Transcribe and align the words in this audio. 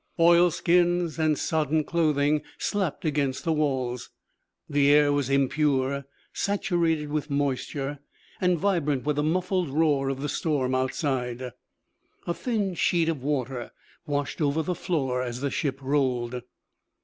Oil 0.19 0.49
skins 0.49 1.19
and 1.19 1.37
sodden 1.37 1.83
clothing 1.83 2.41
slapped 2.57 3.05
against 3.05 3.43
the 3.43 3.53
walls. 3.53 4.09
The 4.67 4.89
air 4.89 5.13
was 5.13 5.29
impure, 5.29 6.05
saturated 6.33 7.11
with 7.11 7.29
moisture, 7.29 7.99
and 8.41 8.57
vibrant 8.57 9.03
with 9.05 9.17
the 9.17 9.21
muffled 9.23 9.69
roar 9.69 10.09
of 10.09 10.21
the 10.23 10.27
storm 10.27 10.73
outside. 10.73 11.51
A 12.25 12.33
thin 12.33 12.73
sheet 12.73 13.09
of 13.09 13.21
water 13.21 13.69
washed 14.07 14.41
over 14.41 14.63
the 14.63 14.73
floor 14.73 15.21
as 15.21 15.41
the 15.41 15.51
ship 15.51 15.77
rolled. 15.83 16.41